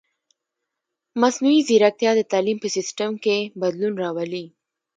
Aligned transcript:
مصنوعي 1.21 1.59
ځیرکتیا 1.67 2.11
د 2.15 2.21
تعلیم 2.31 2.57
په 2.61 2.67
سیستم 2.75 3.11
کې 3.23 3.37
بدلون 3.61 3.93
راولي. 4.03 4.45